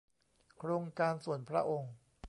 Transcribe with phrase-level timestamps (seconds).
[0.57, 1.93] โครงการส่วนพระองค์